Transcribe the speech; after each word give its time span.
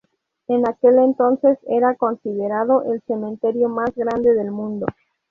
En 0.47 0.67
aquel 0.67 0.97
entonces 0.97 1.59
era 1.67 1.93
considerado 1.93 2.81
el 2.91 3.01
cementerio 3.05 3.69
más 3.69 3.91
grande 3.93 4.33
del 4.33 4.49
mundo. 4.49 4.87